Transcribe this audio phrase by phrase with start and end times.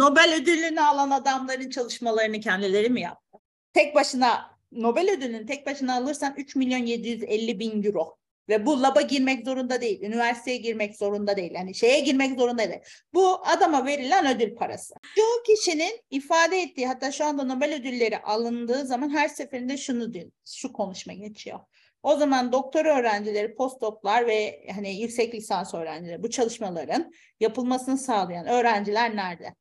[0.00, 3.38] Nobel ödülünü alan adamların çalışmalarını kendileri mi yaptı?
[3.72, 8.16] Tek başına Nobel ödülünü tek başına alırsan 3 milyon 750 bin euro.
[8.48, 12.80] Ve bu laba girmek zorunda değil, üniversiteye girmek zorunda değil, yani şeye girmek zorunda değil.
[13.14, 14.94] Bu adama verilen ödül parası.
[15.16, 20.30] Çoğu kişinin ifade ettiği, hatta şu anda Nobel ödülleri alındığı zaman her seferinde şunu diyor,
[20.46, 21.60] şu konuşma geçiyor.
[22.02, 29.16] O zaman doktor öğrencileri, postdoklar ve hani yüksek lisans öğrencileri bu çalışmaların yapılmasını sağlayan öğrenciler
[29.16, 29.54] nerede?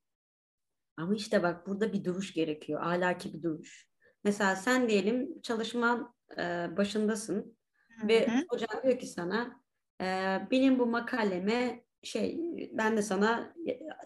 [0.99, 2.81] Ama işte bak burada bir duruş gerekiyor.
[2.81, 3.89] Ahlaki bir duruş.
[4.23, 8.07] Mesela sen diyelim çalışman e, başındasın Hı-hı.
[8.07, 9.61] ve hocan diyor ki sana
[10.01, 10.05] e,
[10.51, 12.39] benim bu makaleme şey
[12.71, 13.53] ben de sana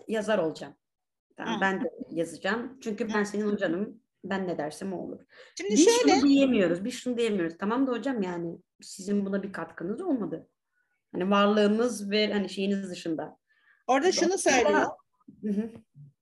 [0.08, 0.74] yazar olacağım.
[1.40, 2.80] Yani ben de yazacağım.
[2.82, 4.04] Çünkü ben senin hocanım.
[4.24, 5.20] Ben ne dersem o olur.
[5.58, 6.20] Şimdi Biz şöyle...
[6.20, 6.86] şunu diyemiyoruz.
[6.86, 7.58] Biz şunu diyemiyoruz.
[7.60, 10.50] Tamam da hocam yani sizin buna bir katkınız olmadı.
[11.12, 13.38] Hani varlığınız ve hani şeyiniz dışında.
[13.88, 14.88] Orada şunu söylüyor.
[15.41, 15.72] Hı-hı.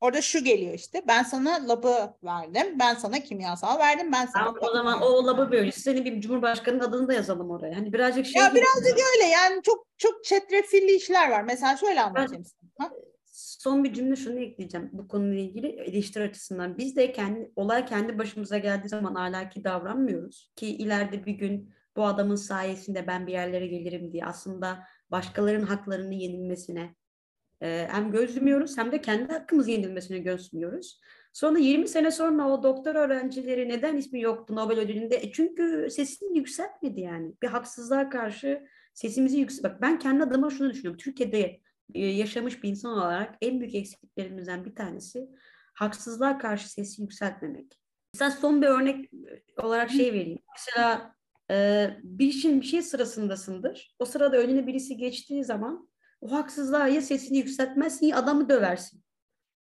[0.02, 1.02] Orada şu geliyor işte.
[1.08, 2.80] Ben sana labı verdim.
[2.80, 4.12] Ben sana kimyasal verdim.
[4.12, 5.72] Ben sana tamam, o zaman o labı böyle.
[5.72, 7.78] Senin bir cumhurbaşkanının adını da yazalım oraya.
[7.78, 8.42] Hani birazcık şey.
[8.42, 9.04] Ya birazcık mi?
[9.16, 9.28] öyle.
[9.28, 11.44] Yani çok çok çetrefilli işler var.
[11.44, 12.44] Mesela şöyle anlatayım
[12.78, 12.92] sana.
[13.34, 16.78] Son bir cümle şunu ekleyeceğim bu konuyla ilgili eleştiri açısından.
[16.78, 22.06] Biz de kendi olay kendi başımıza geldiği zaman ahlaki davranmıyoruz ki ileride bir gün bu
[22.06, 26.96] adamın sayesinde ben bir yerlere gelirim diye aslında başkalarının haklarının yenilmesine
[27.62, 31.00] e, hem gözlemiyoruz hem de kendi hakkımız yenilmesine gözlüyoruz.
[31.34, 35.16] Sonra 20 sene sonra o doktor öğrencileri neden ismi yoktu Nobel ödülünde?
[35.16, 37.34] E çünkü sesini yükseltmedi yani.
[37.42, 38.62] Bir haksızlığa karşı
[38.94, 39.64] sesimizi yüksek.
[39.64, 40.98] Bak ben kendi adıma şunu düşünüyorum.
[40.98, 41.60] Türkiye'de
[41.94, 45.28] e, yaşamış bir insan olarak en büyük eksikliklerimizden bir tanesi
[45.74, 47.80] haksızlığa karşı sesi yükseltmemek.
[48.14, 49.12] Mesela son bir örnek
[49.58, 50.40] olarak şey vereyim.
[50.58, 51.16] Mesela
[51.52, 53.96] e, bir işin bir şey sırasındasındır.
[54.00, 55.91] O sırada önüne birisi geçtiği zaman
[56.22, 59.04] o haksızlığa ya sesini yükseltmezsin ya adamı döversin.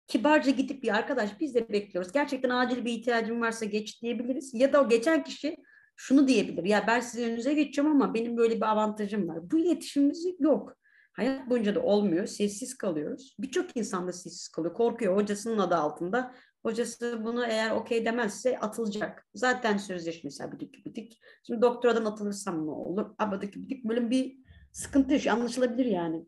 [0.08, 2.12] Kibarca gidip bir arkadaş biz de bekliyoruz.
[2.12, 4.54] Gerçekten acil bir ihtiyacım varsa geç diyebiliriz.
[4.54, 5.58] Ya da o geçen kişi
[5.96, 6.64] şunu diyebilir.
[6.64, 9.52] Ya ben sizin önünüze geçeceğim ama benim böyle bir avantajım var.
[9.52, 10.78] Bu iletişimimiz yok.
[11.14, 12.28] Hayat boyunca da olmuyor.
[12.28, 13.36] Sessiz kalıyoruz.
[13.40, 14.74] Birçok insan da sessiz kalıyor.
[14.74, 16.34] Korkuyor hocasının adı altında.
[16.64, 19.28] Hocası bunu eğer okey demezse atılacak.
[19.34, 21.20] Zaten sözleşmesi bidik bidik.
[21.44, 23.06] Şimdi doktoradan atılırsam ne olur?
[23.20, 23.86] Abadık bidik.
[23.86, 24.38] Böyle bir
[24.72, 25.38] sıkıntı yaşıyor.
[25.38, 26.26] Anlaşılabilir yani.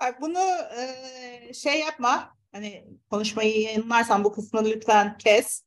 [0.00, 0.38] Bak bunu
[0.76, 2.38] e, şey yapma.
[2.52, 5.64] Hani konuşmayı yayınlarsan bu kısmını lütfen kes.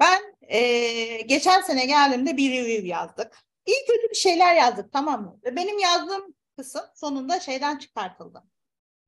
[0.00, 3.38] Ben e, geçen sene geldiğimde bir review yazdık.
[3.66, 5.38] İyi kötü bir şeyler yazdık tamam mı?
[5.44, 8.42] Ve benim yazdığım kısım sonunda şeyden çıkartıldı.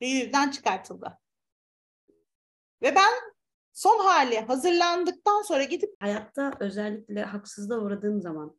[0.03, 1.19] Review'den çıkartıldı.
[2.83, 3.13] Ve ben
[3.73, 8.59] son hali hazırlandıktan sonra gidip hayatta özellikle haksızlığa uğradığın zaman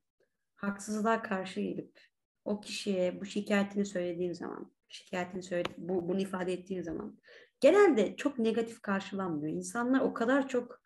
[0.55, 1.99] haksızlığa karşı gelip
[2.45, 7.19] o kişiye bu şikayetini söylediğin zaman şikayetini söyledi, bu, bunu ifade ettiğin zaman
[7.59, 9.57] genelde çok negatif karşılanmıyor.
[9.57, 10.81] İnsanlar o kadar çok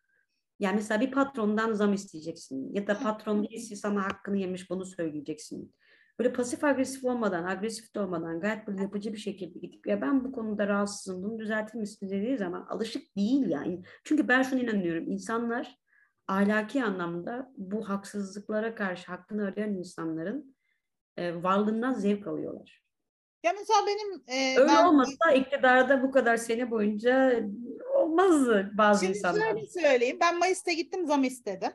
[0.59, 5.75] yani mesela bir patrondan zam isteyeceksin ya da patron birisi sana hakkını yemiş bunu söyleyeceksin.
[6.19, 10.23] Böyle pasif agresif olmadan, agresif de olmadan gayet böyle yapıcı bir şekilde gidip ya ben
[10.23, 13.83] bu konuda rahatsızım bunu düzeltir misin dediği zaman alışık değil yani.
[14.03, 15.75] Çünkü ben şunu inanıyorum insanlar
[16.27, 20.55] ahlaki anlamda bu haksızlıklara karşı hakkını arayan insanların
[21.17, 22.88] e, varlığından zevk alıyorlar.
[23.43, 27.39] Ya mesela benim e, öyle ben, olmasa iktidarda bu kadar sene boyunca
[27.95, 29.47] olmazdı bazı şimdi insanlar.
[29.47, 30.17] Şimdi söyleyeyim.
[30.21, 31.71] Ben Mayıs'ta gittim zam istedim.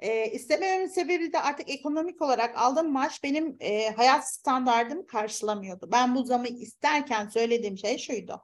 [0.00, 5.88] E, istemememin sebebi de artık ekonomik olarak aldığım maaş benim e, hayat standartımı karşılamıyordu.
[5.92, 8.42] Ben bu zamı isterken söylediğim şey şuydu.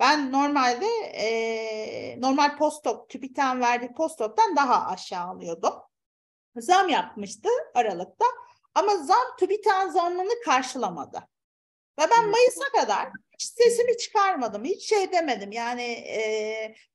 [0.00, 5.74] Ben normalde e, normal postdoc, TÜBİTAK'ın verdiği postdoc'tan daha aşağı alıyordum.
[6.56, 8.24] Zam yapmıştı Aralık'ta.
[8.74, 11.28] Ama zam TÜBİTAK zammını karşılamadı.
[12.00, 14.64] Ve ben Mayıs'a kadar hiç sesimi çıkarmadım.
[14.64, 15.52] Hiç şey demedim.
[15.52, 16.20] Yani e,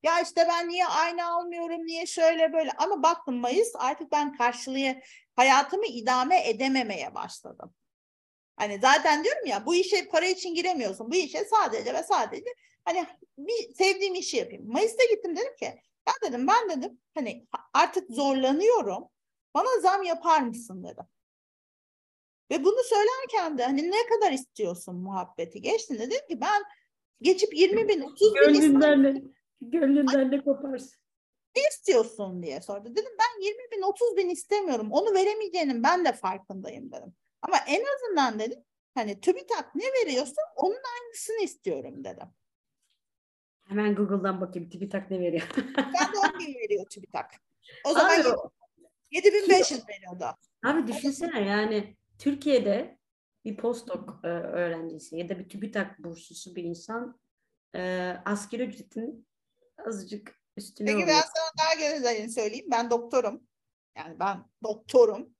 [0.03, 2.71] ya işte ben niye aynı almıyorum, niye şöyle böyle.
[2.71, 4.95] Ama baktım Mayıs artık ben karşılığı
[5.35, 7.73] hayatımı idame edememeye başladım.
[8.55, 11.11] Hani zaten diyorum ya bu işe para için giremiyorsun.
[11.11, 12.53] Bu işe sadece ve sadece
[12.85, 13.07] hani
[13.37, 14.71] bir sevdiğim işi yapayım.
[14.71, 15.65] Mayıs'ta gittim dedim ki
[16.07, 19.03] ya dedim ben dedim hani artık zorlanıyorum.
[19.53, 21.05] Bana zam yapar mısın dedim.
[22.51, 25.99] Ve bunu söylerken de hani ne kadar istiyorsun muhabbeti geçti.
[25.99, 26.63] Dedim ki ben
[27.21, 29.23] geçip 20 bin 30 bin gönlünden de,
[29.61, 30.99] gönlünden de koparsın.
[31.55, 32.89] Ne istiyorsun diye sordu.
[32.91, 34.91] Dedim ben 20 bin 30 bin istemiyorum.
[34.91, 37.13] Onu veremeyeceğinin ben de farkındayım dedim.
[37.41, 38.63] Ama en azından dedim
[38.95, 42.27] hani TÜBİTAK ne veriyorsa onun aynısını istiyorum dedim.
[43.63, 45.47] Hemen Google'dan bakayım TÜBİTAK ne veriyor.
[45.77, 47.31] ben de 10 bin veriyor TÜBİTAK.
[47.85, 48.27] O zaman Abi,
[49.11, 50.25] 7500 veriyordu.
[50.65, 52.97] Abi düşünsene yani Türkiye'de
[53.45, 57.19] bir postdoc e, öğrencisi ya da bir TÜBİTAK burslusu bir insan
[57.75, 59.27] e, asgari ücretin
[59.87, 61.07] azıcık üstüne Peki oluyor.
[61.07, 62.67] ben sana daha güzelini söyleyeyim.
[62.71, 63.47] Ben doktorum.
[63.97, 65.35] Yani ben doktorum.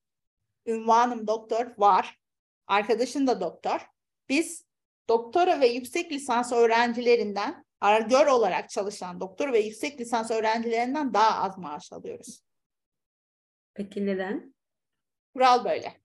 [0.65, 2.19] Ünvanım doktor var.
[2.67, 3.87] Arkadaşım da doktor.
[4.29, 4.65] Biz
[5.09, 11.57] doktora ve yüksek lisans öğrencilerinden argör olarak çalışan doktor ve yüksek lisans öğrencilerinden daha az
[11.57, 12.43] maaş alıyoruz.
[13.73, 14.55] Peki neden?
[15.33, 16.01] Kural böyle.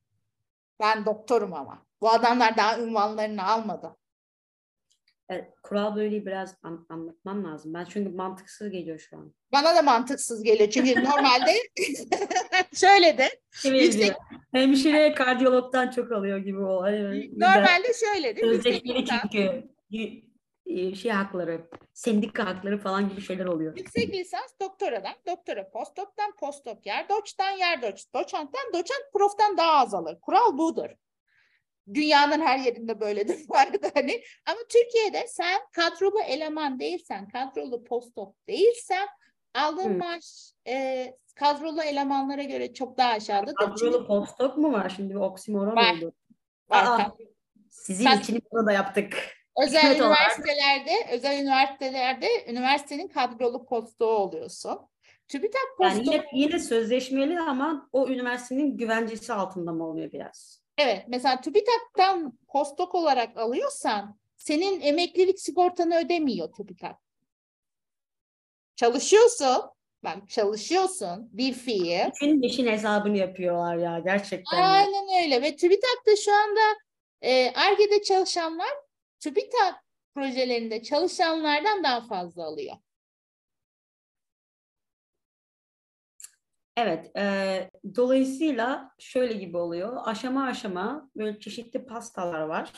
[0.80, 1.86] Ben doktorum ama.
[2.00, 3.96] Bu adamlar daha ünvanlarını almadı.
[5.28, 7.74] Evet, kural böyle biraz an- anlatmam lazım.
[7.74, 9.34] Ben çünkü mantıksız geliyor şu an.
[9.52, 10.70] Bana da mantıksız geliyor.
[10.70, 11.52] Çünkü normalde
[12.74, 14.16] şöyle de Yüksek-
[14.52, 16.82] Hemşire kardiyologdan çok alıyor gibi o.
[17.36, 19.69] Normalde şöyle de lisans- çünkü
[20.94, 23.76] şey hakları, sendika hakları falan gibi şeyler oluyor.
[23.76, 29.94] Yüksek lisans doktoradan, doktora postdoktan, postdok yer doçtan, yer doç, doçentten, doçent proftan daha az
[29.94, 30.20] alır.
[30.20, 30.90] Kural budur.
[31.94, 34.22] Dünyanın her yerinde böyledir bu arada hani.
[34.46, 39.08] Ama Türkiye'de sen kadrolu eleman değilsen, kadrolu postdoc değilsen
[39.54, 39.98] aldığın Hı.
[39.98, 43.54] maaş e, kadrolu elemanlara göre çok daha aşağıdadır.
[43.54, 45.96] Kadrolu postdoc mu var şimdi bir oksimoron Var.
[45.96, 46.12] oldu.
[46.70, 46.84] Var.
[46.84, 47.12] Aa,
[47.70, 49.41] sizin Sen- için bunu da yaptık.
[49.56, 50.38] Özel olarak.
[50.38, 54.78] üniversitelerde, özel üniversitelerde üniversitenin kadrolu postdoğu oluyorsun.
[55.28, 60.62] TÜBİTAK Yani postdoğu yine, yine sözleşmeli ama o üniversitenin güvencesi altında mı oluyor biraz?
[60.78, 66.96] Evet, mesela TÜBİTAK'tan postdoc olarak alıyorsan senin emeklilik sigortanı ödemiyor TÜBİTAK.
[68.76, 69.62] Çalışıyorsun,
[70.05, 72.06] bak çalışıyorsun bir fiil.
[72.06, 74.62] Bütün işin hesabını yapıyorlar ya gerçekten.
[74.62, 76.60] Aynen öyle ve TÜBİTAK'ta şu anda
[77.22, 78.69] e, ARGE'de çalışanlar
[79.22, 79.84] TÜBİTAK
[80.14, 82.76] projelerinde çalışanlardan daha fazla alıyor.
[86.76, 89.96] Evet, e, dolayısıyla şöyle gibi oluyor.
[90.04, 92.72] Aşama aşama böyle çeşitli pastalar var.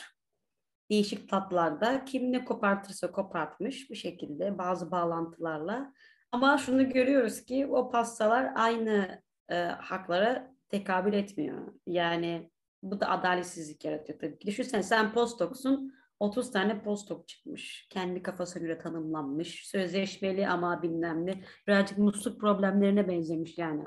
[0.89, 2.05] Değişik tatlarda.
[2.05, 5.93] Kim ne kopartırsa kopartmış bir şekilde bazı bağlantılarla.
[6.31, 11.73] Ama şunu görüyoruz ki o pastalar aynı e, haklara tekabül etmiyor.
[11.87, 12.51] Yani
[12.83, 14.47] bu da adaletsizlik yaratıyor tabii ki.
[14.47, 17.87] Düşünsene sen postdocsun, 30 tane postdoc çıkmış.
[17.89, 19.67] Kendi kafasına göre tanımlanmış.
[19.67, 21.43] Sözleşmeli ama bilmem ne.
[21.67, 23.83] Birazcık musluk problemlerine benzemiş yani.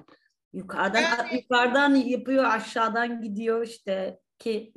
[0.53, 4.73] Yukarıdan Yani- yukarıdan yapıyor, aşağıdan gidiyor işte ki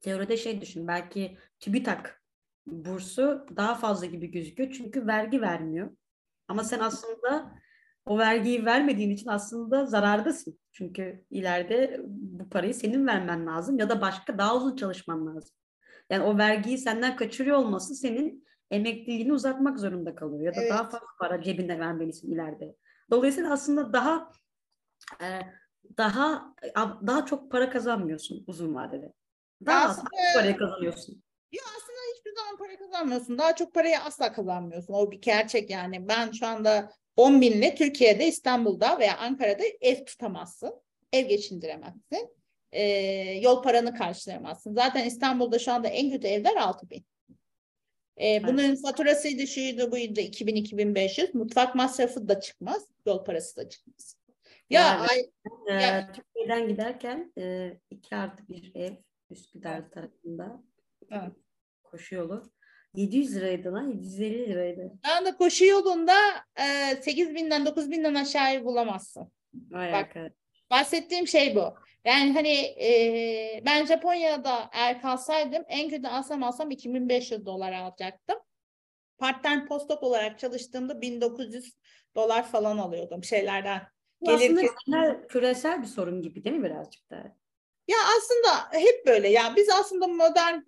[0.00, 2.22] teoride şey düşün belki TÜBİTAK
[2.66, 5.90] bursu daha fazla gibi gözüküyor çünkü vergi vermiyor.
[6.48, 7.54] Ama sen aslında
[8.06, 10.58] o vergiyi vermediğin için aslında zarardasın.
[10.72, 15.56] Çünkü ileride bu parayı senin vermen lazım ya da başka daha uzun çalışman lazım.
[16.12, 20.70] Yani o vergiyi senden kaçırıyor olması senin emekliliğini uzatmak zorunda kalıyor ya da Evet.
[20.70, 22.76] daha fazla para cebinde vermelisin ileride.
[23.10, 24.30] Dolayısıyla aslında daha
[25.22, 25.26] e,
[25.98, 26.54] daha
[27.06, 29.12] daha çok para kazanmıyorsun uzun vadede.
[29.66, 31.22] Daha az Aslında- parayı kazanıyorsun.
[31.52, 33.38] Ya aslında hiçbir zaman para kazanmıyorsun.
[33.38, 34.94] Daha çok parayı asla kazanmıyorsun.
[34.94, 36.08] O bir gerçek yani.
[36.08, 40.74] Ben şu anda 10 binle Türkiye'de, İstanbul'da veya Ankara'da ev tutamazsın.
[41.12, 42.41] Ev geçindiremezsin.
[42.72, 42.82] Ee,
[43.42, 44.74] yol paranı karşılayamazsın.
[44.74, 47.04] Zaten İstanbul'da şu anda en kötü evler 6 bin.
[48.20, 51.30] Ee, bunun faturasıydı, şuydu, buydu 2000-2500.
[51.36, 52.86] Mutfak masrafı da çıkmaz.
[53.06, 54.16] Yol parası da çıkmaz.
[54.70, 55.18] Ya Yani- ay,
[55.68, 58.92] Ee, Ya- Türkiye'den giderken e, iki artı bir ev
[59.30, 60.62] Üsküdar tarafında
[61.10, 61.32] Evet.
[61.82, 62.42] koşu yolu
[62.94, 64.92] 700 liraydı lan 750 liraydı.
[65.06, 66.14] şu anda koşu yolunda
[66.60, 69.32] e, 8 binden 9 binden aşağıya bulamazsın.
[69.54, 70.32] Vay Bak, arkadaş.
[70.70, 71.74] Bahsettiğim şey bu.
[72.04, 78.38] Yani hani e, ben Japonya'da eğer kalsaydım en kötü alsam alsam 2500 dolar alacaktım.
[79.18, 81.74] Part-time postdoc olarak çalıştığımda 1900
[82.16, 83.82] dolar falan alıyordum şeylerden.
[84.20, 87.36] Bu aslında Gelirken- genel küresel bir sorun gibi değil mi birazcık da?
[87.88, 89.28] Ya aslında hep böyle.
[89.28, 90.60] Ya biz aslında modern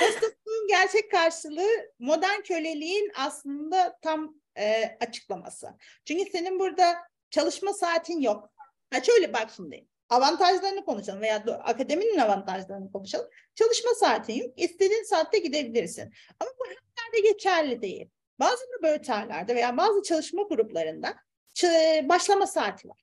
[0.00, 5.68] postdoc'un gerçek karşılığı modern köleliğin aslında tam e, açıklaması.
[6.04, 6.96] Çünkü senin burada
[7.30, 8.50] çalışma saatin yok.
[8.90, 9.86] Ha şöyle bak şimdi.
[10.12, 13.28] Avantajlarını konuşalım veya akademinin avantajlarını konuşalım.
[13.54, 14.50] Çalışma saatin yok.
[14.56, 16.12] İstediğin saatte gidebilirsin.
[16.40, 18.10] Ama bu her yerde geçerli değil.
[18.40, 21.14] Bazı laboratuvarlarda veya bazı çalışma gruplarında
[22.08, 23.02] başlama saati var.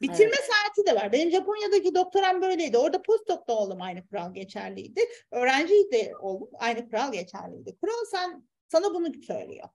[0.00, 1.12] Bitirme saati de var.
[1.12, 2.78] Benim Japonya'daki doktoram böyleydi.
[2.78, 5.00] Orada postdoc da oğlum aynı kural geçerliydi.
[5.30, 7.76] Öğrenci de oğlum aynı kural geçerliydi.
[7.80, 9.68] Kural sen, sana bunu söylüyor.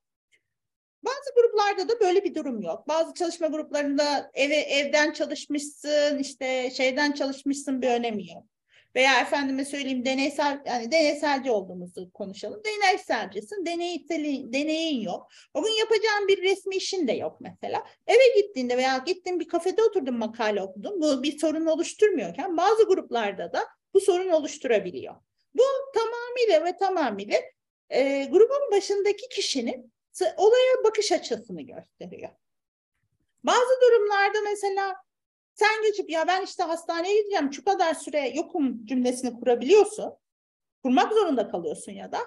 [1.07, 2.87] Bazı gruplarda da böyle bir durum yok.
[2.87, 8.43] Bazı çalışma gruplarında eve evden çalışmışsın, işte şeyden çalışmışsın bir önemi yok.
[8.95, 12.61] Veya efendime söyleyeyim deneysel yani deneyselci olduğumuzu konuşalım.
[12.65, 15.27] Deneyselcisin, deneysel, deneyin yok.
[15.53, 17.83] O gün yapacağın bir resmi işin de yok mesela.
[18.07, 21.01] Eve gittiğinde veya gittin bir kafede oturdun makale okudun.
[21.01, 25.15] Bu bir sorun oluşturmuyorken bazı gruplarda da bu sorun oluşturabiliyor.
[25.53, 27.37] Bu tamamıyla ve tamamıyla
[27.89, 29.93] e, grubun başındaki kişinin
[30.37, 32.29] olaya bakış açısını gösteriyor.
[33.43, 34.95] Bazı durumlarda mesela
[35.53, 40.13] sen geçip ya ben işte hastaneye gideceğim şu kadar süre yokum cümlesini kurabiliyorsun.
[40.83, 42.19] Kurmak zorunda kalıyorsun ya da.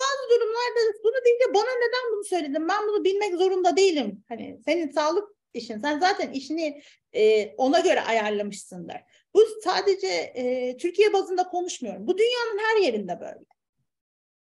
[0.00, 2.68] Bazı durumlarda bunu deyince bana neden bunu söyledin?
[2.68, 4.24] Ben bunu bilmek zorunda değilim.
[4.28, 5.78] Hani senin sağlık işin.
[5.78, 8.96] Sen zaten işini e, ona göre ayarlamışsındır.
[9.34, 12.06] Bu sadece e, Türkiye bazında konuşmuyorum.
[12.06, 13.44] Bu dünyanın her yerinde böyle.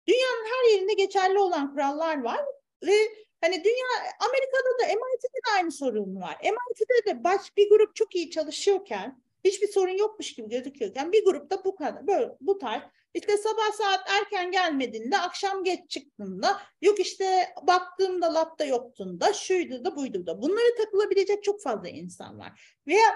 [0.07, 2.45] Dünyanın her yerinde geçerli olan kurallar var
[2.83, 2.95] ve
[3.41, 3.87] hani dünya
[4.19, 6.37] Amerika'da da MIT'de de aynı sorun var.
[6.43, 11.63] MIT'de de baş bir grup çok iyi çalışıyorken hiçbir sorun yokmuş gibi gözüküyorken bir grupta
[11.65, 12.81] bu kadar böyle bu tarz
[13.13, 19.85] işte sabah saat erken gelmediğinde akşam geç çıktığında yok işte baktığımda lapta yoktun da şuydu
[19.85, 22.77] da buydu da bunları takılabilecek çok fazla insan var.
[22.87, 23.15] Veya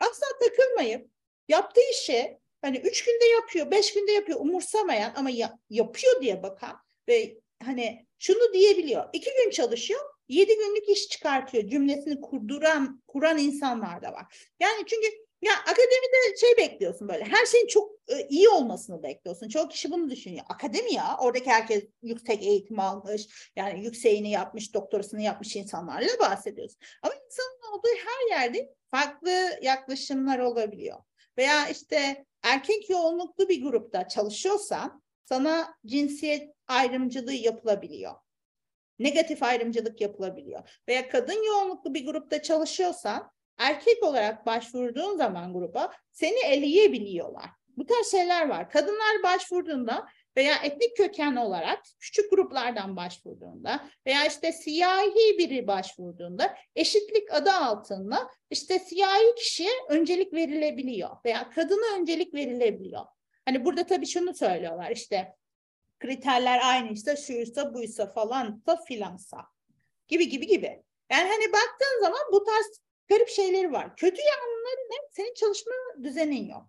[0.00, 1.10] asla takılmayıp
[1.48, 6.76] yaptığı işi hani üç günde yapıyor, beş günde yapıyor umursamayan ama ya, yapıyor diye bakan
[7.08, 9.08] ve hani şunu diyebiliyor.
[9.12, 14.52] iki gün çalışıyor, yedi günlük iş çıkartıyor cümlesini kurduran, kuran insanlar da var.
[14.60, 15.08] Yani çünkü
[15.42, 19.48] ya akademide şey bekliyorsun böyle her şeyin çok e, iyi olmasını bekliyorsun.
[19.48, 20.44] Çok kişi bunu düşünüyor.
[20.48, 26.78] Akademi ya oradaki herkes yüksek eğitim almış yani yükseğini yapmış doktorasını yapmış insanlarla bahsediyorsun.
[27.02, 30.98] Ama insanın olduğu her yerde farklı yaklaşımlar olabiliyor.
[31.38, 38.14] Veya işte erkek yoğunluklu bir grupta çalışıyorsan sana cinsiyet ayrımcılığı yapılabiliyor.
[38.98, 40.80] Negatif ayrımcılık yapılabiliyor.
[40.88, 47.50] Veya kadın yoğunluklu bir grupta çalışıyorsan erkek olarak başvurduğun zaman gruba seni eleyebiliyorlar.
[47.76, 48.70] Bu tarz şeyler var.
[48.70, 57.34] Kadınlar başvurduğunda veya etnik köken olarak küçük gruplardan başvurduğunda veya işte siyahi biri başvurduğunda eşitlik
[57.34, 63.04] adı altında işte siyahi kişiye öncelik verilebiliyor veya kadına öncelik verilebiliyor.
[63.44, 65.34] Hani burada tabii şunu söylüyorlar işte
[66.00, 69.38] kriterler aynıysa şuysa buysa falansa filansa
[70.08, 70.82] gibi gibi gibi.
[71.10, 73.96] Yani hani baktığın zaman bu tarz garip şeyleri var.
[73.96, 75.08] Kötü yanları ne?
[75.10, 75.72] Senin çalışma
[76.02, 76.66] düzenin yok.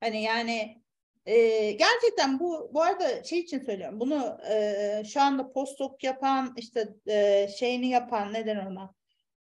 [0.00, 0.82] Hani yani
[1.28, 4.00] e, gerçekten bu bu arada şey için söylüyorum.
[4.00, 8.94] Bunu e, şu anda postdoc yapan işte e, şeyini yapan neden ona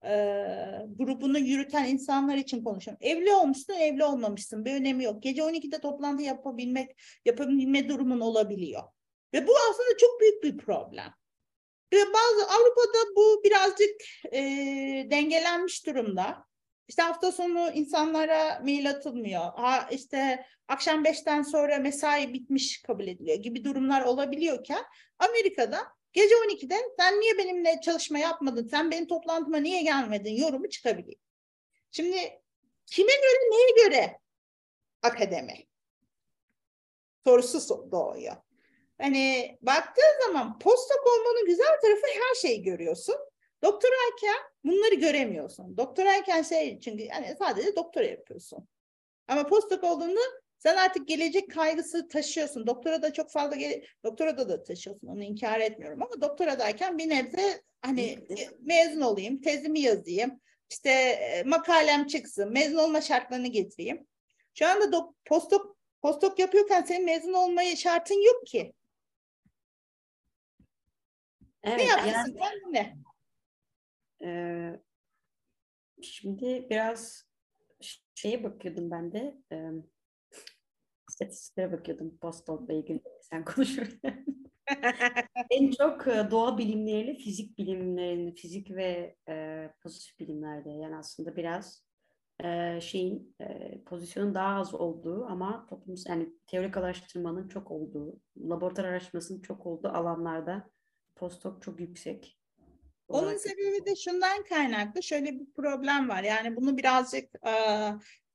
[0.05, 0.13] e,
[0.95, 3.07] grubunu yürüten insanlar için konuşuyorum.
[3.07, 4.65] Evli olmuşsun, evli olmamışsın.
[4.65, 5.23] Bir önemi yok.
[5.23, 6.91] Gece 12'de toplantı yapabilmek,
[7.25, 8.83] yapabilme durumun olabiliyor.
[9.33, 11.13] Ve bu aslında çok büyük bir problem.
[11.93, 14.01] Ve bazı Avrupa'da bu birazcık
[14.33, 14.41] e,
[15.11, 16.50] dengelenmiş durumda.
[16.91, 19.41] İşte hafta sonu insanlara mail atılmıyor.
[19.41, 24.83] Ha, işte akşam beşten sonra mesai bitmiş kabul ediliyor gibi durumlar olabiliyorken
[25.19, 31.19] Amerika'da gece 12'de sen niye benimle çalışma yapmadın, sen benim toplantıma niye gelmedin yorumu çıkabiliyor.
[31.91, 32.17] Şimdi
[32.85, 34.19] kime göre neye göre
[35.01, 35.67] akademi
[37.23, 38.35] sorusu doğuyor.
[39.01, 43.15] Hani baktığın zaman postdoc olmanın güzel tarafı her şeyi görüyorsun.
[43.63, 45.77] Doktorayken bunları göremiyorsun.
[45.77, 48.67] Doktorayken şey çünkü yani sadece doktora yapıyorsun.
[49.27, 50.19] Ama postdoc olduğunda
[50.59, 52.67] sen artık gelecek kaygısı taşıyorsun.
[52.67, 55.07] Doktora da çok fazla gele doktora da da taşıyorsun.
[55.07, 58.19] Onu inkar etmiyorum ama doktoradayken bir nebze hani
[58.59, 64.07] mezun olayım, tezimi yazayım, işte e, makalem çıksın, mezun olma şartlarını getireyim.
[64.53, 65.61] Şu anda postdoc
[66.01, 68.73] postdoc yapıyorken senin mezun olmaya şartın yok ki.
[71.63, 72.97] Evet, ne yapıyorsun yani, ne?
[74.23, 74.81] E,
[76.01, 77.31] şimdi biraz
[78.15, 79.37] şeye bakıyordum ben de.
[79.51, 79.57] E,
[81.09, 84.25] istatistiklere bakıyordum postdoc ilgili sen konuşurken.
[85.49, 91.83] en çok doğa bilimleriyle fizik bilimlerini, fizik ve e, pozitif bilimlerde yani aslında biraz
[92.43, 98.87] e, şeyin e, pozisyonun daha az olduğu ama toplum yani teorik araştırmanın çok olduğu, laboratuvar
[98.87, 100.69] araştırmasının çok olduğu alanlarda
[101.15, 102.40] postdoc çok yüksek.
[103.11, 105.03] Onun sebebi de şundan kaynaklı.
[105.03, 106.23] Şöyle bir problem var.
[106.23, 107.53] Yani bunu birazcık e,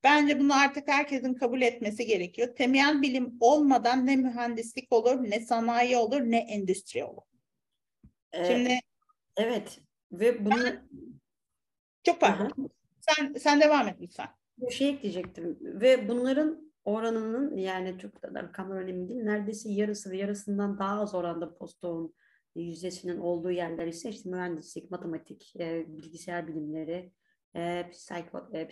[0.04, 2.56] bence bunu artık herkesin kabul etmesi gerekiyor.
[2.56, 7.22] Temel bilim olmadan ne mühendislik olur, ne sanayi olur, ne endüstri olur.
[8.32, 8.78] Ee, Şimdi
[9.36, 9.80] evet
[10.12, 10.88] ve bunu ben,
[12.04, 12.70] çok pardon.
[13.00, 14.28] Sen sen devam et lütfen.
[14.58, 19.20] Bir şey ekleyecektim ve bunların oranının yani çok da rakamlar önemli değil.
[19.20, 22.14] Neredeyse yarısı ve yarısından daha az oranda postdoğun
[22.62, 27.12] yüzdesinin olduğu yerler ise işte mühendislik, matematik, e, bilgisayar bilimleri,
[27.56, 28.68] e, psiko, e,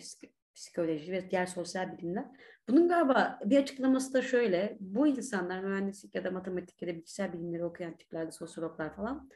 [0.55, 2.25] psikoloji ve diğer sosyal bilimler.
[2.69, 4.77] Bunun galiba bir açıklaması da şöyle.
[4.79, 9.29] Bu insanlar mühendislik ya da matematik ya da bilgisayar bilimleri okuyan tiplerde sosyologlar falan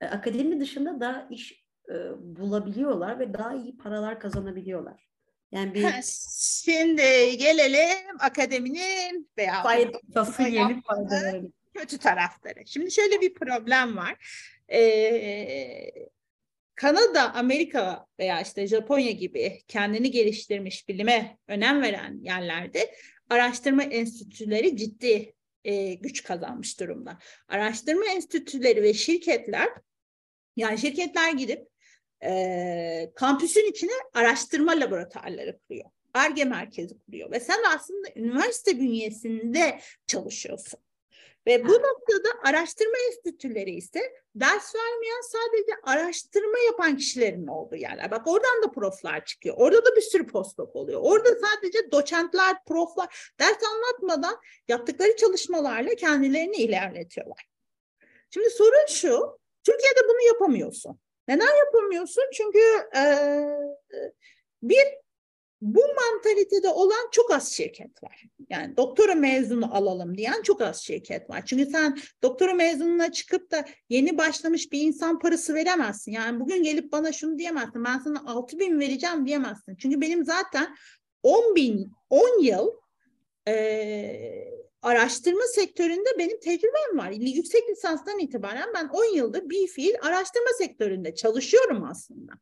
[0.00, 5.06] e, akademi dışında da iş e, bulabiliyorlar ve daha iyi paralar kazanabiliyorlar.
[5.52, 5.86] Yani bir
[6.64, 10.82] Şimdi gelelim akademinin veya faydası yeni
[11.76, 12.66] kötü tarafları.
[12.66, 14.16] Şimdi şöyle bir problem var.
[14.72, 15.90] Ee,
[16.74, 22.94] Kanada, Amerika veya işte Japonya gibi kendini geliştirmiş bilime önem veren yerlerde
[23.30, 27.18] araştırma enstitüleri ciddi e, güç kazanmış durumda.
[27.48, 29.68] Araştırma enstitüleri ve şirketler
[30.56, 31.68] yani şirketler gidip
[32.24, 35.90] e, kampüsün içine araştırma laboratuvarları kuruyor.
[36.14, 40.80] ARGE merkezi kuruyor ve sen aslında üniversite bünyesinde çalışıyorsun.
[41.46, 44.00] Ve bu noktada araştırma enstitüleri ise
[44.34, 48.10] ders vermeyen sadece araştırma yapan kişilerin olduğu yerler.
[48.10, 49.54] Bak oradan da proflar çıkıyor.
[49.58, 51.00] Orada da bir sürü postdoc oluyor.
[51.04, 57.46] Orada sadece doçentler, proflar ders anlatmadan yaptıkları çalışmalarla kendilerini ilerletiyorlar.
[58.30, 61.00] Şimdi sorun şu, Türkiye'de bunu yapamıyorsun.
[61.28, 62.24] Neden yapamıyorsun?
[62.32, 62.58] Çünkü
[62.96, 63.02] e,
[64.62, 64.86] bir
[65.60, 68.24] bu mantalitede olan çok az şirket var.
[68.50, 71.42] Yani doktora mezunu alalım diyen çok az şirket var.
[71.46, 76.12] Çünkü sen doktora mezununa çıkıp da yeni başlamış bir insan parası veremezsin.
[76.12, 77.84] Yani bugün gelip bana şunu diyemezsin.
[77.84, 79.76] Ben sana 6 bin vereceğim diyemezsin.
[79.76, 80.76] Çünkü benim zaten
[81.22, 82.68] 10 bin, 10 yıl
[83.48, 87.10] e, araştırma sektöründe benim tecrübem var.
[87.10, 92.32] Yüksek lisanstan itibaren ben 10 yıldır bir fiil araştırma sektöründe çalışıyorum aslında.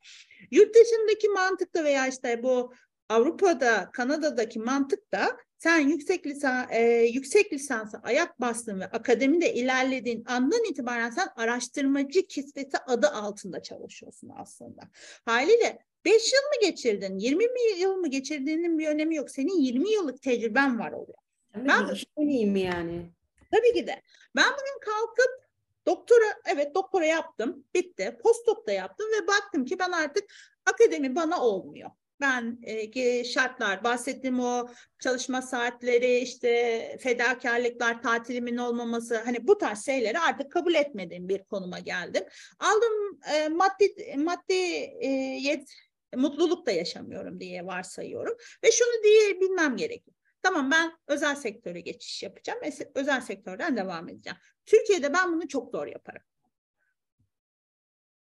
[0.51, 2.73] Yurt dışındaki mantıkta veya işte bu
[3.09, 6.83] Avrupa'da, Kanada'daki mantık da sen yüksek lisans e,
[7.13, 14.31] yüksek lisansa ayak bastın ve akademide ilerlediğin andan itibaren sen araştırmacı kisvesi adı altında çalışıyorsun
[14.37, 14.83] aslında.
[15.25, 17.45] Haliyle 5 yıl mı geçirdin, 20
[17.79, 19.31] yıl mı geçirdiğinin bir önemi yok.
[19.31, 21.19] Senin 20 yıllık tecrüben var oluyor.
[21.53, 23.11] Tabii ben işleyeyim mi yani?
[23.53, 24.03] Tabii ki de.
[24.37, 25.49] Ben bugün kalkıp
[25.87, 28.19] doktora, evet doktora yaptım, bitti.
[28.23, 30.25] Postdoc da yaptım ve baktım ki ben artık
[30.67, 31.91] akademi bana olmuyor
[32.25, 40.19] ben e, şartlar bahsettiğim o çalışma saatleri işte fedakarlıklar tatilimin olmaması hani bu tarz şeyleri
[40.19, 42.25] artık kabul etmediğim bir konuma geldim.
[42.59, 44.53] Aldım e, maddi maddi
[45.01, 45.09] e,
[45.41, 45.71] yet,
[46.17, 50.17] mutluluk da yaşamıyorum diye varsayıyorum ve şunu diye bilmem gerekiyor.
[50.43, 52.61] Tamam ben özel sektöre geçiş yapacağım.
[52.95, 54.39] Özel sektörden devam edeceğim.
[54.67, 56.23] Türkiye'de ben bunu çok zor yaparım.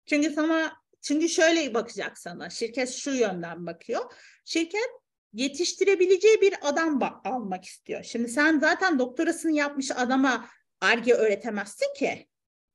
[0.07, 2.51] Çünkü sana çünkü şöyle bakacak sana.
[2.51, 4.13] Şirket şu yönden bakıyor.
[4.45, 4.91] Şirket
[5.33, 8.03] yetiştirebileceği bir adam almak istiyor.
[8.03, 10.49] Şimdi sen zaten doktorasını yapmış adama
[10.81, 12.27] arge öğretemezsin ki.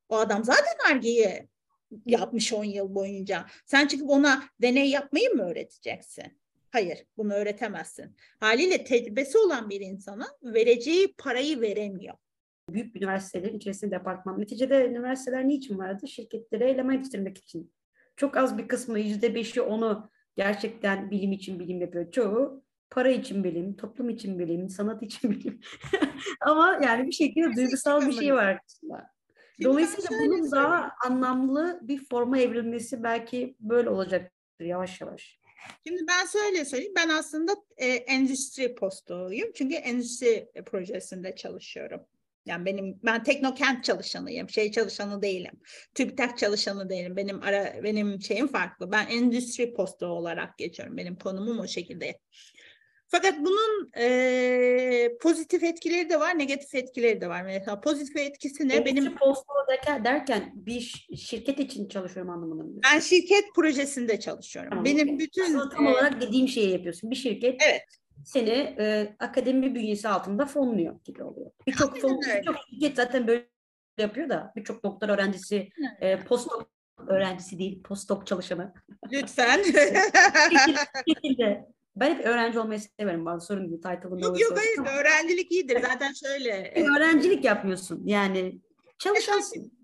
[0.08, 1.48] O adam zaten argeyi
[2.06, 3.46] yapmış 10 yıl boyunca.
[3.66, 6.40] Sen çıkıp ona deney yapmayı mı öğreteceksin?
[6.70, 8.16] Hayır, bunu öğretemezsin.
[8.40, 12.14] Haliyle tecrübesi olan bir insana vereceği parayı veremiyor.
[12.70, 14.40] Büyük üniversitelerin içerisinde departman.
[14.40, 16.08] Neticede üniversiteler niçin vardı?
[16.08, 17.72] Şirketlere eleman yetiştirmek için.
[18.16, 22.10] Çok az bir kısmı yüzde beşi onu gerçekten bilim için bilim yapıyor.
[22.10, 25.60] Çoğu para için bilim, toplum için bilim, sanat için bilim.
[26.40, 28.60] Ama yani bir şekilde duygusal bir şey var.
[29.62, 35.40] Dolayısıyla bunun daha anlamlı bir forma evrilmesi belki böyle olacaktır yavaş yavaş.
[35.86, 36.94] Şimdi ben şöyle söyleyeyim.
[36.96, 39.52] Ben aslında e, endüstri postdoğuyum.
[39.54, 42.00] Çünkü endüstri projesinde çalışıyorum.
[42.46, 45.60] Yani benim ben teknokent çalışanıyım, şey çalışanı değilim.
[45.94, 47.16] TÜBİTAK çalışanı değilim.
[47.16, 48.92] Benim ara benim şeyim farklı.
[48.92, 50.96] Ben endüstri postu olarak geçiyorum.
[50.96, 52.18] Benim konumum o şekilde.
[53.08, 57.42] Fakat bunun e, pozitif etkileri de var, negatif etkileri de var.
[57.42, 58.74] Mesela pozitif etkisi ne?
[58.74, 59.46] Endüstri benim postu
[60.04, 62.80] derken bir şirket için çalışıyorum anlamında.
[62.84, 64.70] Ben şirket projesinde çalışıyorum.
[64.70, 65.18] Tamam, benim okay.
[65.18, 67.10] bütün Aslında tam e, olarak dediğim şeyi yapıyorsun.
[67.10, 67.84] Bir şirket Evet
[68.26, 71.50] seni e, akademi bünyesi altında fonluyor gibi oluyor.
[71.66, 73.46] Birçok fon, birçok şirket zaten böyle
[73.98, 75.68] yapıyor da birçok doktor öğrencisi,
[76.00, 76.64] e, postdoc
[77.08, 78.74] öğrencisi değil, postdoc çalışanı.
[79.12, 79.62] Lütfen.
[81.08, 81.66] şekilde.
[81.96, 84.26] Ben hep öğrenci olmayı severim bazı sorun gibi title'ında.
[84.26, 86.74] Yok yok hayır öğrencilik iyidir zaten şöyle.
[86.96, 88.60] Öğrencilik yapmıyorsun yani
[88.98, 89.75] çalışansın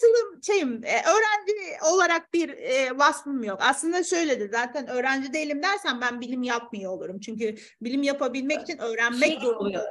[0.00, 3.58] title'ım şeyim e, öğrenci olarak bir e, vasfım yok.
[3.62, 7.20] Aslında şöyledir zaten öğrenci değilim dersen ben bilim yapmıyor olurum.
[7.20, 9.82] Çünkü bilim yapabilmek için öğrenmek şey oluyor.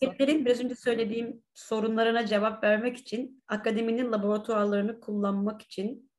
[0.00, 6.09] Şirketlerin biraz önce söylediğim sorunlarına cevap vermek için akademinin laboratuvarlarını kullanmak için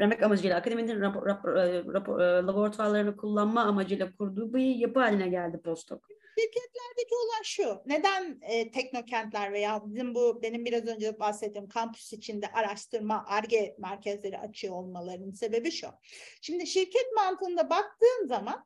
[0.00, 5.28] vermek amacıyla akademinin rapor, rapor, e, rapor, e, laboratuvarlarını kullanma amacıyla kurduğu bir yapı haline
[5.28, 6.00] geldi postdoc.
[6.38, 12.46] Şirketlerdeki olan şu, neden e, teknokentler veya bizim bu benim biraz önce bahsettiğim kampüs içinde
[12.52, 15.86] araştırma, ARGE merkezleri açıyor olmalarının sebebi şu.
[16.42, 18.64] Şimdi şirket mantığında baktığın zaman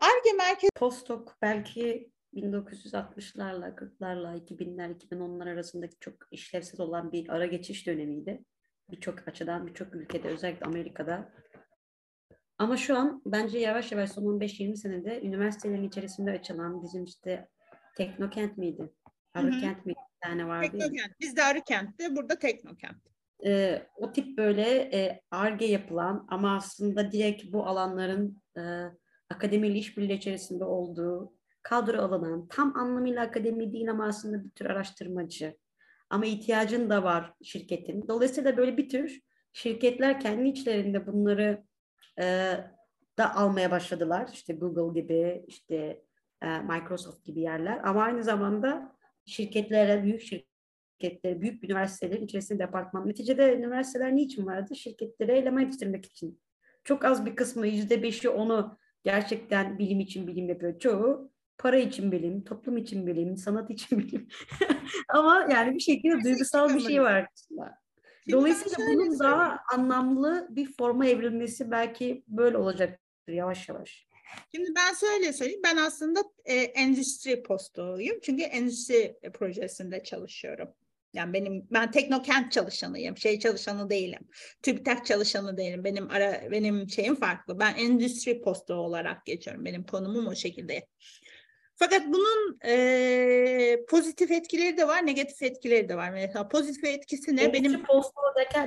[0.00, 0.70] ARGE e, merkez...
[0.74, 8.44] Postdoc belki 1960'larla, 40'larla, 2000'ler, 2010'lar arasındaki çok işlevsel olan bir ara geçiş dönemiydi.
[8.90, 11.32] Birçok açıdan, birçok ülkede, özellikle Amerika'da
[12.58, 17.48] ama şu an bence yavaş yavaş son 15-20 senede üniversitelerin içerisinde açılan bizim işte
[17.96, 18.92] Teknokent miydi?
[19.34, 19.98] Arıkent miydi?
[20.22, 20.70] tane vardı.
[20.70, 21.20] Teknokent.
[21.20, 22.96] Bizde Arıkent'te, burada Teknokent.
[23.46, 28.62] e, o tip böyle e, ARGE yapılan ama aslında direkt bu alanların e,
[29.30, 35.56] akademiyle işbirliği içerisinde olduğu kadro alınan tam anlamıyla akademi değil ama aslında bir tür araştırmacı
[36.12, 38.08] ama ihtiyacın da var şirketin.
[38.08, 39.20] Dolayısıyla böyle bir tür
[39.52, 41.64] şirketler kendi içlerinde bunları
[42.20, 42.24] e,
[43.18, 44.28] da almaya başladılar.
[44.32, 46.02] İşte Google gibi, işte
[46.42, 48.96] e, Microsoft gibi yerler ama aynı zamanda
[49.26, 53.08] şirketlere, büyük şirketleri, büyük üniversitelerin içerisinde departman.
[53.08, 54.76] Neticede üniversiteler niçin vardı?
[54.76, 56.40] Şirketlere eleman yetiştirmek için.
[56.84, 60.78] Çok az bir kısmı, yüzde beşi onu gerçekten bilim için bilim yapıyor.
[60.78, 64.28] Çoğu para için bilim, toplum için bilim, sanat için bilim.
[65.08, 67.26] Ama yani bir şekilde duygusal bir şey var.
[67.34, 67.82] aslında.
[68.30, 69.58] Dolayısıyla bunun daha söyleyeyim.
[69.74, 74.06] anlamlı bir forma evrilmesi belki böyle olacaktır yavaş yavaş.
[74.54, 75.62] Şimdi ben şöyle söyleyeyim.
[75.64, 78.20] Ben aslında e, endüstri postdoğuyum.
[78.22, 80.68] Çünkü endüstri projesinde çalışıyorum.
[81.14, 83.16] Yani benim ben Teknokent çalışanıyım.
[83.16, 84.28] Şey çalışanı değilim.
[84.62, 85.84] TÜBİTAK çalışanı değilim.
[85.84, 87.58] Benim ara benim şeyim farklı.
[87.58, 89.64] Ben endüstri postdoğu olarak geçiyorum.
[89.64, 90.86] Benim konumum o şekilde.
[91.82, 96.10] Fakat bunun e, pozitif etkileri de var, negatif etkileri de var.
[96.10, 97.52] Mesela pozitif etkisi ne?
[97.52, 98.22] Benim postdoğu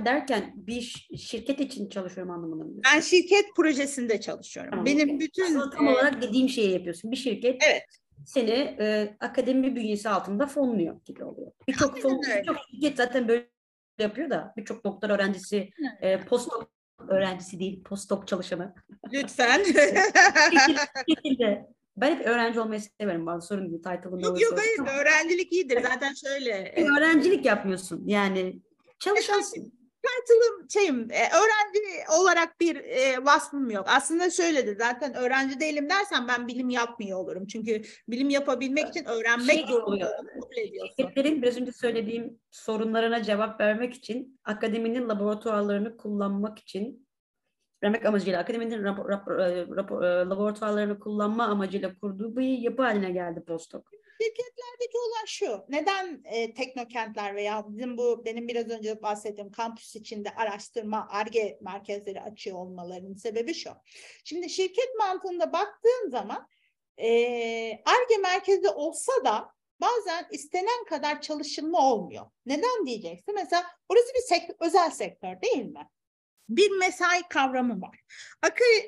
[0.06, 2.82] derken, bir şirket için çalışıyorum anlamında mı?
[2.86, 4.72] ben şirket projesinde çalışıyorum.
[4.72, 5.20] Tamam, Benim okey.
[5.20, 7.12] bütün Aslında tam e, olarak dediğim şeyi yapıyorsun.
[7.12, 7.84] Bir şirket Evet.
[8.26, 11.52] seni e, akademi bünyesi altında fonluyor gibi oluyor.
[11.68, 13.48] Birçok fon, birçok şirket zaten böyle
[14.00, 15.70] yapıyor da birçok doktor öğrencisi,
[16.02, 16.66] e, postdoc
[17.10, 18.74] öğrencisi değil, postdoc çalışanı.
[19.14, 19.64] lütfen.
[21.10, 23.26] Şekilde ben hep öğrenci olmayı severim.
[23.26, 23.84] Bazı sorun değil.
[23.84, 26.52] Title'ın Yok yok hayır öğrencilik iyidir zaten şöyle.
[26.52, 28.04] e, Öğrencilik yapmıyorsun.
[28.08, 28.60] Yani
[29.00, 29.74] çalışansın.
[30.06, 31.80] Title'ım şeyim e, öğrenci
[32.20, 33.86] olarak bir e, vasfım yok.
[33.90, 37.48] Aslında şöyledir zaten öğrenci değilim dersen ben bilim yapmıyor olurum.
[37.48, 40.18] Çünkü bilim yapabilmek için öğrenmek Şey zorunda.
[40.88, 47.05] Şirketlerin biraz önce söylediğim sorunlarına cevap vermek için akademinin laboratuvarlarını kullanmak için
[47.84, 53.12] vermek amacıyla akademinin rapor, rapor, e, rapor, e, laboratuvarlarını kullanma amacıyla kurduğu bir yapı haline
[53.12, 53.84] geldi postdoc.
[54.22, 55.66] Şirketlerdeki olan şu.
[55.70, 62.22] Neden e, teknokentler veya bizim bu benim biraz önce bahsettiğim kampüs içinde araştırma, ARGE merkezleri
[62.22, 63.70] açıyor olmalarının sebebi şu.
[64.24, 66.48] Şimdi şirket mantığında baktığın zaman
[67.86, 72.26] ARGE merkezi olsa da bazen istenen kadar çalışılma olmuyor.
[72.46, 73.36] Neden diyeceksin?
[73.36, 75.90] Mesela burası bir sek- özel sektör değil mi?
[76.50, 78.00] Bir mesai kavramı var.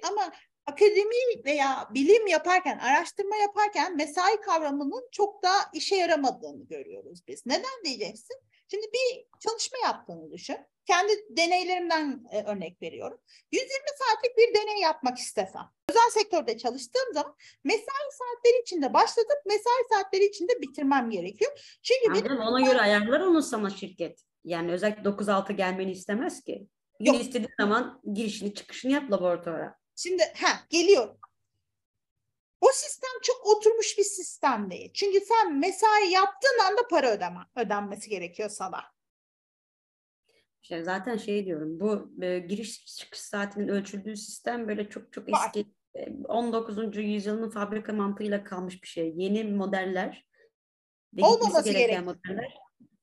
[0.09, 0.31] Ama
[0.65, 7.45] akademi veya bilim yaparken, araştırma yaparken mesai kavramının çok da işe yaramadığını görüyoruz biz.
[7.45, 8.37] Neden diyeceksin?
[8.71, 10.57] Şimdi bir çalışma yaptığını düşün.
[10.85, 13.19] Kendi deneylerimden e, örnek veriyorum.
[13.51, 19.83] 120 saatlik bir deney yapmak istesem, özel sektörde çalıştığım zaman mesai saatleri içinde başlatıp mesai
[19.91, 21.79] saatleri içinde bitirmem gerekiyor.
[21.83, 22.53] Çünkü benim Anladım.
[22.53, 24.23] Ona göre ayarlar onu sana şirket.
[24.43, 26.67] Yani özellikle 9-6 gelmeni istemez ki.
[26.99, 27.21] Gün Yok.
[27.21, 29.77] istediğin zaman girişini çıkışını yap laboratuvara.
[29.95, 31.17] Şimdi ha geliyorum.
[32.61, 34.93] O sistem çok oturmuş bir sistem değil.
[34.93, 38.83] Çünkü sen mesai yaptığın anda para ödeme, ödenmesi gerekiyor sana.
[40.63, 45.45] İşte zaten şey diyorum bu e, giriş çıkış saatinin ölçüldüğü sistem böyle çok çok Var.
[45.55, 46.97] eski e, 19.
[46.97, 49.13] yüzyılın fabrika mantığıyla kalmış bir şey.
[49.15, 50.27] Yeni modeller
[51.13, 52.05] ve Olmaması gereken gerek.
[52.05, 52.53] modeller.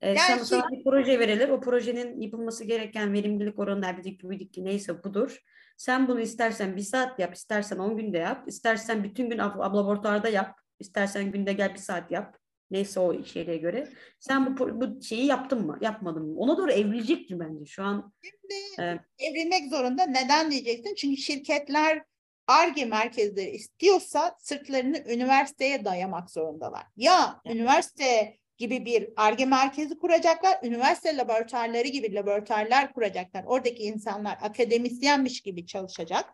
[0.05, 1.49] E, Yani sana, şey- sana bir proje verilir.
[1.49, 5.39] O projenin yapılması gereken verimlilik oranı erbidik gübidik neyse budur.
[5.77, 9.77] Sen bunu istersen bir saat yap, istersen 10 günde yap, istersen bütün gün ab- ab-
[9.77, 12.39] laboratuvarda yap, istersen günde gel bir saat yap.
[12.71, 13.89] Neyse o şeylere göre.
[14.21, 16.39] Sen bu, bu şeyi yaptın mı, yapmadın mı?
[16.39, 17.65] Ona doğru evrilecektir bence.
[17.67, 19.01] Şu an Şimdi Evet.
[19.19, 20.07] evrilmek zorunda.
[20.07, 20.95] Neden diyeceksin?
[20.95, 22.03] Çünkü şirketler
[22.47, 26.83] ARGE merkezleri istiyorsa sırtlarını üniversiteye dayamak zorundalar.
[26.97, 33.45] Ya üniversite gibi bir ARGE merkezi kuracaklar, üniversite laboratuvarları gibi laboratuvarlar kuracaklar.
[33.47, 36.25] Oradaki insanlar akademisyenmiş gibi çalışacak.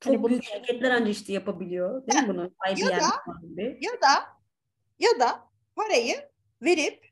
[0.00, 2.06] çok Hani büyük şirketler ancak işte yapabiliyor.
[2.06, 2.52] Değil mi bunu?
[2.72, 3.78] IBM da- gibi.
[3.80, 4.24] Ya da
[4.98, 6.30] ya da parayı
[6.62, 7.08] verip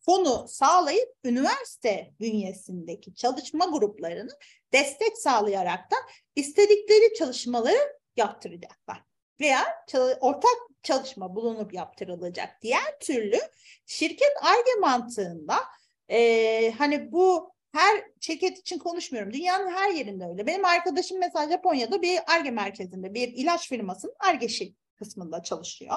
[0.00, 4.30] fonu sağlayıp üniversite bünyesindeki çalışma gruplarını
[4.72, 5.96] destek sağlayarak da
[6.36, 9.02] istedikleri çalışmaları yaptıracaklar.
[9.40, 9.84] Veya
[10.20, 12.62] ortak çalışma bulunup yaptırılacak.
[12.62, 13.38] Diğer türlü
[13.86, 15.56] şirket ARGE mantığında
[16.08, 19.32] eee, hani bu her şirket için konuşmuyorum.
[19.32, 20.46] Dünyanın her yerinde öyle.
[20.46, 24.48] Benim arkadaşım mesela Japonya'da bir ARGE merkezinde bir ilaç firmasının ARGE
[24.96, 25.96] kısmında çalışıyor.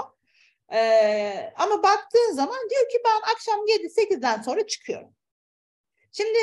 [0.73, 5.15] Ee, ama baktığın zaman diyor ki ben akşam 7-8'den sonra çıkıyorum.
[6.11, 6.37] Şimdi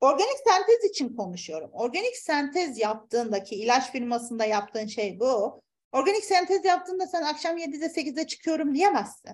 [0.00, 1.70] organik sentez için konuşuyorum.
[1.72, 5.62] Organik sentez yaptığındaki ilaç firmasında yaptığın şey bu.
[5.92, 9.30] Organik sentez yaptığında sen akşam 7'de 8'de çıkıyorum diyemezsin.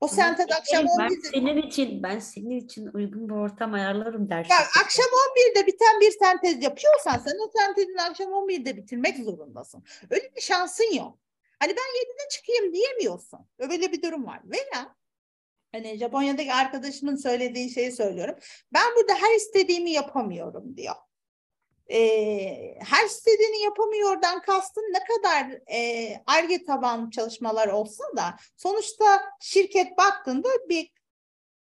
[0.00, 4.50] O sentez akşam ben 11'de senin için ben senin için uygun bir ortam ayarlarım dersin.
[4.50, 9.84] Ya akşam 11'de biten bir sentez yapıyorsan sen o sentezini akşam 11'de bitirmek zorundasın.
[10.10, 11.18] Öyle bir şansın yok.
[11.60, 13.40] Hani ben 7'de çıkayım diyemiyorsun.
[13.58, 14.40] Öyle bir durum var.
[14.44, 14.96] Veya
[15.72, 18.34] hani Japonya'daki arkadaşımın söylediği şeyi söylüyorum.
[18.72, 20.94] Ben burada her istediğimi yapamıyorum diyor.
[21.90, 29.98] Ee, her istediğini yapamıyordan kastın ne kadar e, arge taban çalışmalar olsa da sonuçta şirket
[29.98, 30.90] baktığında bir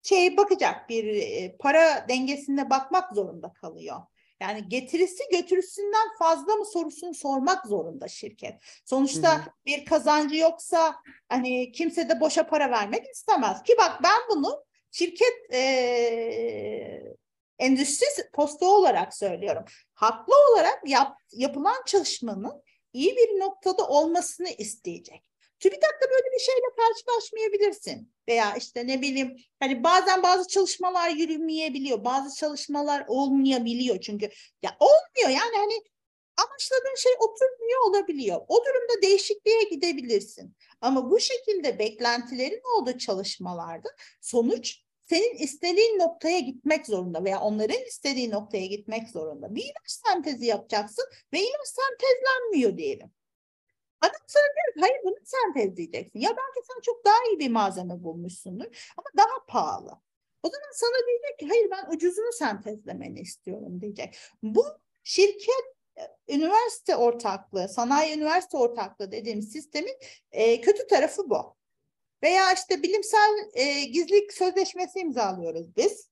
[0.02, 4.00] şey bakacak bir e, para dengesine bakmak zorunda kalıyor.
[4.40, 8.54] Yani getirisi götürüsünden fazla mı sorusunu sormak zorunda şirket.
[8.84, 9.46] Sonuçta Hı hı.
[9.66, 10.96] bir kazancı yoksa
[11.28, 13.62] hani kimse de boşa para vermek istemez.
[13.62, 17.14] Ki bak ben bunu şirket e,
[17.58, 19.64] endüstri postu olarak söylüyorum.
[19.94, 22.62] Haklı olarak yap, yapılan çalışmanın
[22.92, 25.30] iyi bir noktada olmasını isteyecek.
[25.60, 28.12] TÜBİTAK'ta böyle bir şeyle karşılaşmayabilirsin.
[28.28, 32.04] Veya işte ne bileyim hani bazen bazı çalışmalar yürümeyebiliyor.
[32.04, 34.30] Bazı çalışmalar olmayabiliyor çünkü
[34.62, 35.82] ya olmuyor yani hani
[36.36, 38.40] amaçladığın şey oturmuyor olabiliyor.
[38.48, 40.56] O durumda değişikliğe gidebilirsin.
[40.80, 43.88] Ama bu şekilde beklentilerin olduğu çalışmalarda
[44.20, 49.54] sonuç senin istediğin noktaya gitmek zorunda veya onların istediği noktaya gitmek zorunda.
[49.54, 53.10] Bir ilaç sentezi yapacaksın ve ilaç sentezlenmiyor diyelim.
[54.00, 56.20] Adam sana diyor ki hayır bunu sentezleyeceksin.
[56.20, 60.00] Ya belki sen çok daha iyi bir malzeme bulmuşsundur ama daha pahalı.
[60.42, 64.18] O zaman sana diyecek ki hayır ben ucuzunu sentezlemeni istiyorum diyecek.
[64.42, 64.64] Bu
[65.04, 65.64] şirket
[65.96, 69.96] e, üniversite ortaklığı, sanayi üniversite ortaklığı dediğimiz sistemin
[70.32, 71.56] e, kötü tarafı bu.
[72.22, 76.10] Veya işte bilimsel e, gizlilik sözleşmesi imzalıyoruz biz.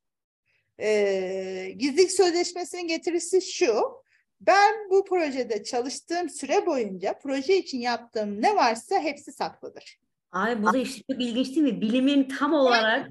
[0.81, 4.03] E, gizlilik sözleşmesinin getirisi şu.
[4.41, 9.99] Ben bu projede çalıştığım süre boyunca proje için yaptığım ne varsa hepsi saklıdır.
[10.33, 11.81] Ay bu da işte çok ilginç değil mi?
[11.81, 13.11] Bilimin tam olarak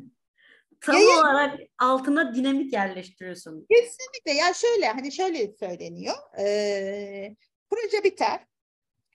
[0.81, 3.67] tam Yayın- olarak altına dinamit yerleştiriyorsun.
[3.71, 4.31] Kesinlikle.
[4.31, 6.15] Ya şöyle hani şöyle söyleniyor.
[6.39, 7.35] E,
[7.69, 8.39] proje biter,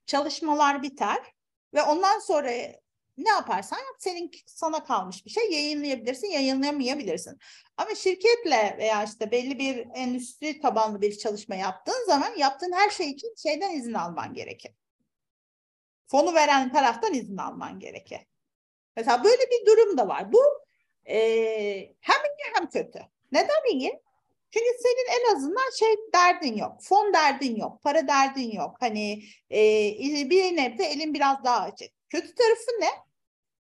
[0.07, 1.19] çalışmalar biter
[1.75, 2.51] ve ondan sonra
[3.17, 7.39] ne yaparsan yap senin sana kalmış bir şey yayınlayabilirsin, yayınlayamayabilirsin.
[7.77, 13.11] Ama şirketle veya işte belli bir endüstri tabanlı bir çalışma yaptığın zaman yaptığın her şey
[13.11, 14.73] için şeyden izin alman gerekir.
[16.07, 18.21] Fonu veren taraftan izin alman gerekir.
[18.97, 20.33] Mesela böyle bir durum da var.
[20.33, 20.41] Bu
[21.05, 21.19] e,
[22.01, 23.01] hem iyi hem kötü.
[23.33, 24.01] Neden iyi?
[24.51, 26.83] Çünkü senin en azından şey derdin yok.
[26.83, 27.83] Fon derdin yok.
[27.83, 28.77] Para derdin yok.
[28.81, 29.61] Hani e,
[30.31, 31.91] bir nebze elin biraz daha açık.
[32.09, 33.06] Kötü tarafı ne?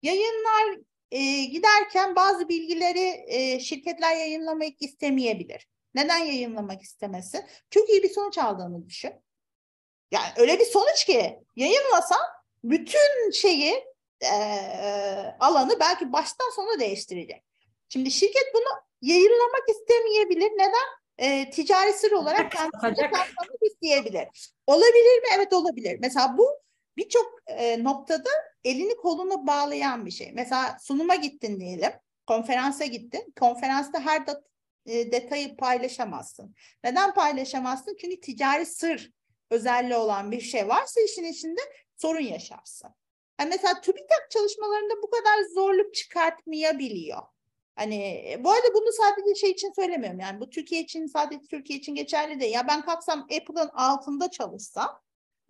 [0.02, 0.78] Yayınlar
[1.10, 5.68] e, giderken bazı bilgileri e, şirketler yayınlamak istemeyebilir.
[5.94, 7.44] Neden yayınlamak istemesin?
[7.70, 9.12] Çok iyi bir sonuç aldığını düşün.
[10.10, 12.20] Yani öyle bir sonuç ki yayınlasan
[12.64, 13.84] bütün şeyi
[14.22, 14.34] e,
[15.40, 17.44] alanı belki baştan sona değiştirecek.
[17.88, 20.50] Şimdi şirket bunu yayınlamak istemeyebilir.
[20.50, 21.02] Neden?
[21.18, 23.16] E, ticari sır olarak kendisine Satacak.
[23.16, 24.52] saklamak isteyebilir.
[24.66, 25.28] Olabilir mi?
[25.36, 25.98] Evet olabilir.
[26.00, 26.61] Mesela bu
[26.96, 28.30] birçok e, noktada
[28.64, 30.32] elini kolunu bağlayan bir şey.
[30.32, 31.92] Mesela sunuma gittin diyelim,
[32.26, 33.32] konferansa gittin.
[33.40, 34.44] Konferansta her dat-
[34.86, 36.54] e, detayı paylaşamazsın.
[36.84, 37.96] Neden paylaşamazsın?
[38.00, 39.12] Çünkü ticari sır
[39.50, 41.60] özelliği olan bir şey varsa işin içinde
[41.96, 42.90] sorun yaşarsın.
[43.40, 47.22] Yani mesela TÜBİTAK çalışmalarında bu kadar zorluk çıkartmayabiliyor.
[47.76, 47.96] Hani
[48.32, 50.20] e, bu arada bunu sadece şey için söylemiyorum.
[50.20, 52.54] Yani bu Türkiye için sadece Türkiye için geçerli değil.
[52.54, 55.00] Ya ben kalksam Apple'ın altında çalışsam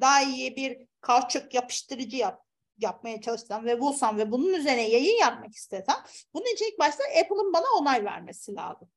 [0.00, 2.42] daha iyi bir kauçuk yapıştırıcı yap,
[2.78, 5.96] yapmaya çalışsam ve bulsam ve bunun üzerine yayın yapmak istesem
[6.34, 8.88] bunun için ilk başta Apple'ın bana onay vermesi lazım.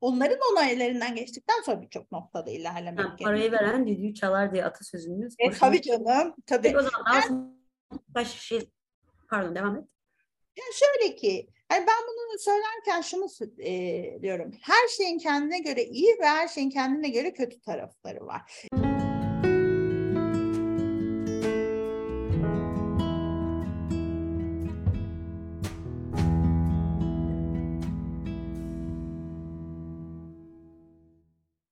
[0.00, 3.62] Onların onaylarından geçtikten sonra birçok noktada ilerlemek Ha, parayı gerekiyor.
[3.62, 5.34] veren düdüğü çalar diye atasözümüz.
[5.38, 6.62] E, tabii canım, tabii.
[6.62, 7.56] Peki o zaman
[8.08, 8.70] baş şey
[9.30, 9.84] pardon devam et.
[10.56, 13.26] Yani şöyle ki, yani ben bunu söylerken şunu
[13.58, 14.54] e, diyorum.
[14.62, 18.66] Her şeyin kendine göre iyi ve her şeyin kendine göre kötü tarafları var.